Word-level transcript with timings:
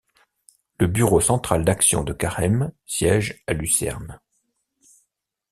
Le 0.79 0.87
bureau 0.87 1.21
central 1.21 1.63
d’Action 1.63 2.03
de 2.03 2.11
Carême 2.11 2.71
siège 2.87 3.43
à 3.45 3.53
Lucerne. 3.53 4.19